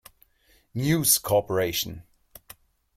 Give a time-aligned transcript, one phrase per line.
[0.73, 1.51] News Corp.